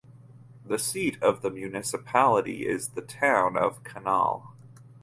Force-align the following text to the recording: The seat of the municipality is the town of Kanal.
The 0.65 0.79
seat 0.79 1.21
of 1.21 1.43
the 1.43 1.51
municipality 1.51 2.67
is 2.67 2.87
the 2.87 3.03
town 3.03 3.55
of 3.55 3.83
Kanal. 3.83 4.53